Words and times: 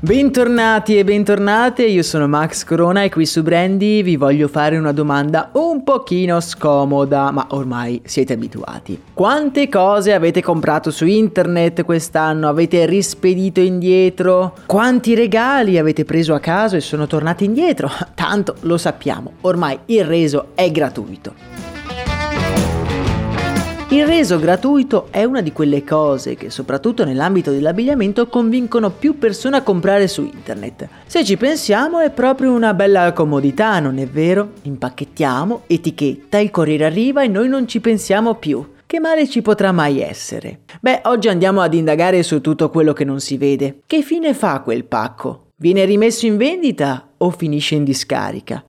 Bentornati 0.00 0.96
e 0.96 1.02
bentornate, 1.02 1.84
io 1.84 2.04
sono 2.04 2.28
Max 2.28 2.62
Corona 2.62 3.02
e 3.02 3.08
qui 3.08 3.26
su 3.26 3.42
Brandy 3.42 4.04
vi 4.04 4.14
voglio 4.14 4.46
fare 4.46 4.76
una 4.78 4.92
domanda 4.92 5.50
un 5.54 5.82
pochino 5.82 6.38
scomoda, 6.38 7.32
ma 7.32 7.48
ormai 7.50 8.00
siete 8.04 8.34
abituati. 8.34 9.02
Quante 9.12 9.68
cose 9.68 10.12
avete 10.12 10.40
comprato 10.40 10.92
su 10.92 11.04
internet 11.04 11.82
quest'anno? 11.82 12.46
Avete 12.46 12.86
rispedito 12.86 13.58
indietro? 13.58 14.54
Quanti 14.66 15.16
regali 15.16 15.78
avete 15.78 16.04
preso 16.04 16.32
a 16.32 16.38
caso 16.38 16.76
e 16.76 16.80
sono 16.80 17.08
tornati 17.08 17.44
indietro? 17.44 17.90
Tanto 18.14 18.54
lo 18.60 18.76
sappiamo, 18.78 19.32
ormai 19.40 19.80
il 19.86 20.04
reso 20.04 20.50
è 20.54 20.70
gratuito. 20.70 21.57
Il 23.90 24.06
reso 24.06 24.38
gratuito 24.38 25.08
è 25.10 25.24
una 25.24 25.40
di 25.40 25.50
quelle 25.50 25.82
cose 25.82 26.34
che, 26.34 26.50
soprattutto 26.50 27.06
nell'ambito 27.06 27.50
dell'abbigliamento, 27.50 28.26
convincono 28.26 28.90
più 28.90 29.16
persone 29.16 29.56
a 29.56 29.62
comprare 29.62 30.08
su 30.08 30.24
internet. 30.30 30.86
Se 31.06 31.24
ci 31.24 31.38
pensiamo 31.38 31.98
è 32.00 32.10
proprio 32.10 32.52
una 32.52 32.74
bella 32.74 33.14
comodità, 33.14 33.80
non 33.80 33.96
è 33.96 34.06
vero? 34.06 34.50
Impacchettiamo, 34.60 35.62
etichetta, 35.66 36.36
il 36.36 36.50
corriere 36.50 36.84
arriva 36.84 37.22
e 37.22 37.28
noi 37.28 37.48
non 37.48 37.66
ci 37.66 37.80
pensiamo 37.80 38.34
più. 38.34 38.74
Che 38.84 39.00
male 39.00 39.26
ci 39.26 39.40
potrà 39.40 39.72
mai 39.72 40.02
essere? 40.02 40.60
Beh, 40.82 41.00
oggi 41.04 41.28
andiamo 41.28 41.62
ad 41.62 41.72
indagare 41.72 42.22
su 42.22 42.42
tutto 42.42 42.68
quello 42.68 42.92
che 42.92 43.04
non 43.04 43.20
si 43.20 43.38
vede. 43.38 43.80
Che 43.86 44.02
fine 44.02 44.34
fa 44.34 44.60
quel 44.60 44.84
pacco? 44.84 45.46
Viene 45.56 45.86
rimesso 45.86 46.26
in 46.26 46.36
vendita 46.36 47.12
o 47.16 47.30
finisce 47.30 47.74
in 47.76 47.84
discarica? 47.84 48.62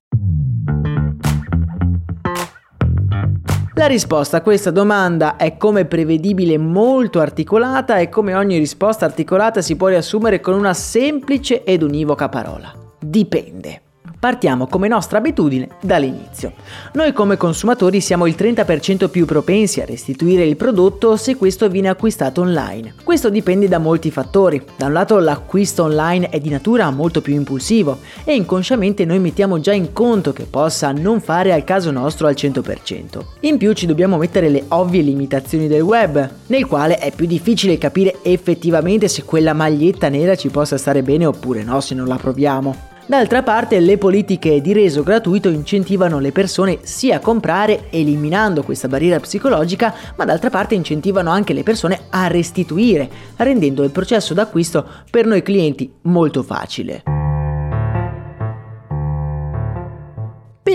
La 3.80 3.86
risposta 3.86 4.36
a 4.36 4.40
questa 4.42 4.70
domanda 4.70 5.36
è 5.36 5.56
come 5.56 5.86
prevedibile 5.86 6.58
molto 6.58 7.18
articolata 7.18 7.96
e 7.96 8.10
come 8.10 8.34
ogni 8.34 8.58
risposta 8.58 9.06
articolata 9.06 9.62
si 9.62 9.74
può 9.74 9.88
riassumere 9.88 10.38
con 10.38 10.52
una 10.52 10.74
semplice 10.74 11.64
ed 11.64 11.82
univoca 11.82 12.28
parola. 12.28 12.74
Dipende. 13.00 13.89
Partiamo 14.20 14.66
come 14.66 14.86
nostra 14.86 15.16
abitudine 15.16 15.66
dall'inizio. 15.80 16.52
Noi 16.92 17.14
come 17.14 17.38
consumatori 17.38 18.02
siamo 18.02 18.26
il 18.26 18.34
30% 18.36 19.08
più 19.08 19.24
propensi 19.24 19.80
a 19.80 19.86
restituire 19.86 20.44
il 20.44 20.56
prodotto 20.56 21.16
se 21.16 21.36
questo 21.36 21.70
viene 21.70 21.88
acquistato 21.88 22.42
online. 22.42 22.92
Questo 23.02 23.30
dipende 23.30 23.66
da 23.66 23.78
molti 23.78 24.10
fattori. 24.10 24.62
Da 24.76 24.86
un 24.86 24.92
lato 24.92 25.18
l'acquisto 25.20 25.84
online 25.84 26.28
è 26.28 26.38
di 26.38 26.50
natura 26.50 26.90
molto 26.90 27.22
più 27.22 27.32
impulsivo 27.32 28.00
e 28.24 28.34
inconsciamente 28.34 29.06
noi 29.06 29.20
mettiamo 29.20 29.58
già 29.58 29.72
in 29.72 29.94
conto 29.94 30.34
che 30.34 30.44
possa 30.44 30.92
non 30.92 31.22
fare 31.22 31.54
al 31.54 31.64
caso 31.64 31.90
nostro 31.90 32.26
al 32.26 32.34
100%. 32.36 33.24
In 33.40 33.56
più 33.56 33.72
ci 33.72 33.86
dobbiamo 33.86 34.18
mettere 34.18 34.50
le 34.50 34.64
ovvie 34.68 35.00
limitazioni 35.00 35.66
del 35.66 35.80
web, 35.80 36.28
nel 36.48 36.66
quale 36.66 36.98
è 36.98 37.10
più 37.10 37.24
difficile 37.24 37.78
capire 37.78 38.18
effettivamente 38.20 39.08
se 39.08 39.24
quella 39.24 39.54
maglietta 39.54 40.10
nera 40.10 40.36
ci 40.36 40.50
possa 40.50 40.76
stare 40.76 41.02
bene 41.02 41.24
oppure 41.24 41.62
no 41.62 41.80
se 41.80 41.94
non 41.94 42.06
la 42.06 42.16
proviamo. 42.16 42.90
D'altra 43.10 43.42
parte 43.42 43.80
le 43.80 43.98
politiche 43.98 44.60
di 44.60 44.72
reso 44.72 45.02
gratuito 45.02 45.48
incentivano 45.48 46.20
le 46.20 46.30
persone 46.30 46.78
sia 46.82 47.16
a 47.16 47.18
comprare 47.18 47.90
eliminando 47.90 48.62
questa 48.62 48.86
barriera 48.86 49.18
psicologica, 49.18 49.92
ma 50.14 50.24
d'altra 50.24 50.48
parte 50.48 50.76
incentivano 50.76 51.28
anche 51.28 51.52
le 51.52 51.64
persone 51.64 52.02
a 52.10 52.28
restituire, 52.28 53.10
rendendo 53.34 53.82
il 53.82 53.90
processo 53.90 54.32
d'acquisto 54.32 54.86
per 55.10 55.26
noi 55.26 55.42
clienti 55.42 55.92
molto 56.02 56.44
facile. 56.44 57.19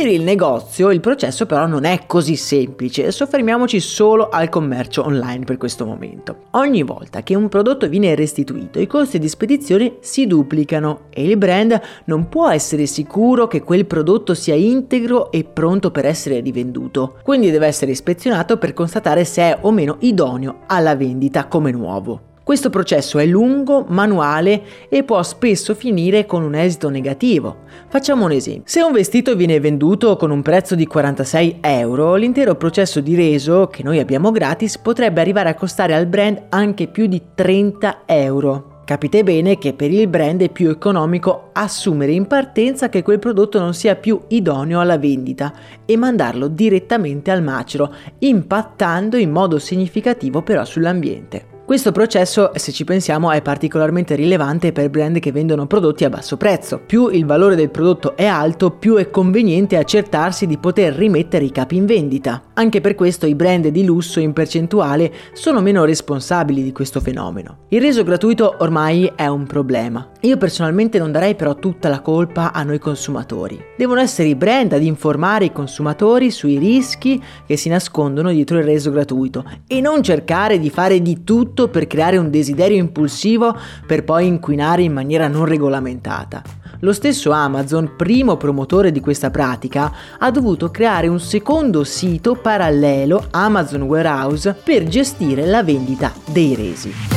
Per 0.05 0.13
il 0.13 0.21
negozio 0.21 0.91
il 0.91 0.99
processo 0.99 1.47
però 1.47 1.66
non 1.66 1.83
è 1.83 2.01
così 2.05 2.35
semplice, 2.35 3.11
soffermiamoci 3.11 3.79
solo 3.79 4.29
al 4.29 4.49
commercio 4.49 5.03
online 5.03 5.45
per 5.45 5.57
questo 5.57 5.83
momento. 5.83 6.43
Ogni 6.51 6.83
volta 6.83 7.23
che 7.23 7.33
un 7.33 7.49
prodotto 7.49 7.89
viene 7.89 8.13
restituito 8.13 8.79
i 8.79 8.85
costi 8.85 9.17
di 9.17 9.27
spedizione 9.27 9.95
si 10.01 10.27
duplicano 10.27 11.05
e 11.09 11.23
il 11.23 11.38
brand 11.38 11.81
non 12.03 12.29
può 12.29 12.47
essere 12.51 12.85
sicuro 12.85 13.47
che 13.47 13.63
quel 13.63 13.88
prodotto 13.88 14.35
sia 14.35 14.53
integro 14.53 15.31
e 15.31 15.43
pronto 15.43 15.89
per 15.89 16.05
essere 16.05 16.39
rivenduto, 16.39 17.16
quindi 17.23 17.49
deve 17.49 17.66
essere 17.66 17.89
ispezionato 17.89 18.59
per 18.59 18.75
constatare 18.75 19.25
se 19.25 19.41
è 19.41 19.57
o 19.61 19.72
meno 19.72 19.97
idoneo 20.01 20.66
alla 20.67 20.95
vendita 20.95 21.47
come 21.47 21.72
nuovo. 21.72 22.33
Questo 22.45 22.69
processo 22.69 23.17
è 23.17 23.25
lungo, 23.25 23.85
manuale 23.88 24.61
e 24.88 25.03
può 25.03 25.23
spesso 25.23 25.73
finire 25.73 26.28
con 26.28 26.44
un 26.44 26.53
esito 26.53 26.89
negativo. 26.91 27.63
Facciamo 27.88 28.25
un 28.25 28.31
esempio. 28.33 28.66
Se 28.67 28.83
un 28.83 28.91
vestito 28.91 29.35
viene 29.35 29.59
venduto 29.59 30.16
con 30.16 30.29
un 30.29 30.44
prezzo 30.44 30.75
di 30.75 30.85
46 30.85 31.57
euro, 31.61 32.13
l'intero 32.13 32.53
processo 32.53 33.00
di 33.00 33.16
reso 33.16 33.66
che 33.66 33.81
noi 33.81 33.97
abbiamo 33.97 34.29
gratis 34.29 34.78
potrebbe 34.78 35.22
arrivare 35.22 35.50
a 35.50 35.55
costare 35.55 35.95
al 35.95 36.05
brand 36.05 36.44
anche 36.50 36.85
più 36.85 37.07
di 37.07 37.19
30 37.34 38.03
euro. 38.05 38.84
Capite 38.85 39.23
bene 39.23 39.57
che 39.57 39.73
per 39.73 39.89
il 39.89 40.07
brand 40.07 40.44
è 40.44 40.50
più 40.50 40.69
economico 40.69 41.50
assumere 41.51 42.11
in 42.11 42.28
partenza 42.28 42.89
che 42.89 43.01
quel 43.01 43.17
prodotto 43.17 43.57
non 43.57 43.73
sia 43.73 43.95
più 43.95 44.22
idoneo 44.28 44.79
alla 44.79 45.00
vendita 45.00 45.51
e 45.84 45.97
mandarlo 45.97 46.47
direttamente 46.47 47.31
al 47.31 47.41
macero, 47.41 47.91
impattando 48.19 49.17
in 49.17 49.31
modo 49.31 49.57
significativo 49.57 50.44
però 50.44 50.63
sull'ambiente. 50.63 51.54
Questo 51.65 51.91
processo, 51.91 52.51
se 52.53 52.71
ci 52.71 52.83
pensiamo, 52.83 53.31
è 53.31 53.41
particolarmente 53.41 54.13
rilevante 54.13 54.71
per 54.71 54.91
brand 54.91 55.17
che 55.17 55.31
vendono 55.31 55.65
prodotti 55.65 56.05
a 56.05 56.11
basso 56.11 56.37
prezzo. 56.37 56.79
Più 56.85 57.07
il 57.07 57.25
valore 57.25 57.55
del 57.55 57.71
prodotto 57.71 58.15
è 58.15 58.25
alto, 58.25 58.69
più 58.69 58.97
è 58.97 59.09
conveniente 59.09 59.75
accertarsi 59.75 60.45
di 60.45 60.59
poter 60.59 60.93
rimettere 60.93 61.43
i 61.43 61.51
capi 61.51 61.77
in 61.77 61.87
vendita. 61.87 62.43
Anche 62.53 62.81
per 62.81 62.93
questo 62.93 63.25
i 63.25 63.33
brand 63.33 63.69
di 63.69 63.83
lusso 63.83 64.19
in 64.19 64.31
percentuale 64.31 65.11
sono 65.33 65.59
meno 65.59 65.85
responsabili 65.85 66.61
di 66.61 66.71
questo 66.71 66.99
fenomeno. 66.99 67.61
Il 67.69 67.81
reso 67.81 68.03
gratuito 68.03 68.57
ormai 68.59 69.11
è 69.15 69.25
un 69.25 69.47
problema. 69.47 70.11
Io 70.21 70.37
personalmente 70.37 70.99
non 70.99 71.11
darei 71.11 71.33
però 71.33 71.55
tutta 71.55 71.89
la 71.89 72.01
colpa 72.01 72.53
a 72.53 72.61
noi 72.61 72.77
consumatori. 72.77 73.59
Devono 73.75 74.01
essere 74.01 74.27
i 74.27 74.35
brand 74.35 74.71
ad 74.73 74.83
informare 74.83 75.45
i 75.45 75.51
consumatori 75.51 76.29
sui 76.29 76.59
rischi 76.59 77.19
che 77.47 77.57
si 77.57 77.69
nascondono 77.69 78.29
dietro 78.29 78.59
il 78.59 78.65
reso 78.65 78.91
gratuito 78.91 79.43
e 79.65 79.81
non 79.81 80.03
cercare 80.03 80.59
di 80.59 80.69
fare 80.69 81.01
di 81.01 81.23
tutto 81.23 81.53
tutto 81.55 81.69
per 81.69 81.88
creare 81.88 82.17
un 82.17 82.29
desiderio 82.29 82.77
impulsivo 82.77 83.57
per 83.88 84.03
poi 84.03 84.27
inquinare 84.27 84.83
in 84.83 84.91
maniera 84.91 85.29
non 85.29 85.45
regolamentata. 85.45 86.43
Lo 86.81 86.91
stesso 86.91 87.31
Amazon, 87.31 87.93
primo 87.95 88.35
promotore 88.35 88.91
di 88.91 88.99
questa 88.99 89.31
pratica, 89.31 89.91
ha 90.19 90.29
dovuto 90.29 90.69
creare 90.69 91.07
un 91.07 91.21
secondo 91.21 91.85
sito 91.85 92.35
parallelo, 92.35 93.27
Amazon 93.31 93.83
Warehouse, 93.83 94.53
per 94.61 94.83
gestire 94.83 95.45
la 95.45 95.63
vendita 95.63 96.11
dei 96.25 96.53
resi. 96.53 97.14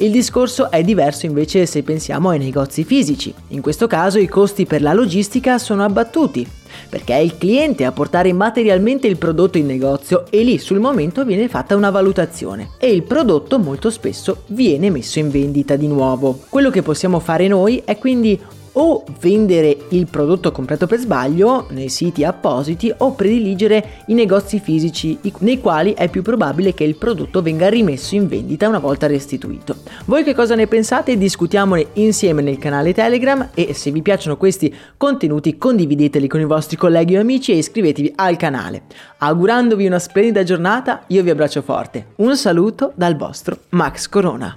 Il 0.00 0.12
discorso 0.12 0.70
è 0.70 0.84
diverso 0.84 1.26
invece 1.26 1.66
se 1.66 1.82
pensiamo 1.82 2.28
ai 2.28 2.38
negozi 2.38 2.84
fisici. 2.84 3.34
In 3.48 3.60
questo 3.60 3.88
caso 3.88 4.20
i 4.20 4.28
costi 4.28 4.64
per 4.64 4.80
la 4.80 4.92
logistica 4.92 5.58
sono 5.58 5.82
abbattuti, 5.82 6.48
perché 6.88 7.14
è 7.14 7.18
il 7.18 7.36
cliente 7.36 7.84
a 7.84 7.90
portare 7.90 8.32
materialmente 8.32 9.08
il 9.08 9.18
prodotto 9.18 9.58
in 9.58 9.66
negozio 9.66 10.26
e 10.30 10.44
lì 10.44 10.58
sul 10.58 10.78
momento 10.78 11.24
viene 11.24 11.48
fatta 11.48 11.74
una 11.74 11.90
valutazione 11.90 12.70
e 12.78 12.92
il 12.92 13.02
prodotto 13.02 13.58
molto 13.58 13.90
spesso 13.90 14.44
viene 14.46 14.88
messo 14.88 15.18
in 15.18 15.30
vendita 15.30 15.74
di 15.74 15.88
nuovo. 15.88 16.42
Quello 16.48 16.70
che 16.70 16.82
possiamo 16.82 17.18
fare 17.18 17.48
noi 17.48 17.82
è 17.84 17.98
quindi 17.98 18.40
o 18.80 19.04
vendere 19.20 19.76
il 19.90 20.06
prodotto 20.08 20.52
comprato 20.52 20.86
per 20.86 21.00
sbaglio 21.00 21.66
nei 21.70 21.88
siti 21.88 22.24
appositi 22.24 22.92
o 22.98 23.12
prediligere 23.12 24.04
i 24.06 24.14
negozi 24.14 24.60
fisici 24.60 25.18
nei 25.40 25.60
quali 25.60 25.94
è 25.94 26.08
più 26.08 26.22
probabile 26.22 26.74
che 26.74 26.84
il 26.84 26.96
prodotto 26.96 27.42
venga 27.42 27.68
rimesso 27.68 28.14
in 28.14 28.28
vendita 28.28 28.68
una 28.68 28.78
volta 28.78 29.08
restituito. 29.08 29.76
Voi 30.04 30.22
che 30.22 30.34
cosa 30.34 30.54
ne 30.54 30.68
pensate? 30.68 31.18
Discutiamone 31.18 31.88
insieme 31.94 32.40
nel 32.40 32.58
canale 32.58 32.94
Telegram 32.94 33.50
e 33.52 33.74
se 33.74 33.90
vi 33.90 34.00
piacciono 34.00 34.36
questi 34.36 34.72
contenuti 34.96 35.58
condivideteli 35.58 36.28
con 36.28 36.40
i 36.40 36.44
vostri 36.44 36.76
colleghi 36.76 37.16
o 37.16 37.20
amici 37.20 37.52
e 37.52 37.56
iscrivetevi 37.56 38.12
al 38.14 38.36
canale. 38.36 38.82
Augurandovi 39.18 39.86
una 39.86 39.98
splendida 39.98 40.44
giornata, 40.44 41.02
io 41.08 41.24
vi 41.24 41.30
abbraccio 41.30 41.62
forte. 41.62 42.06
Un 42.16 42.36
saluto 42.36 42.92
dal 42.94 43.16
vostro 43.16 43.58
Max 43.70 44.08
Corona. 44.08 44.56